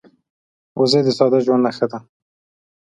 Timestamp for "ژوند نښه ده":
1.45-1.99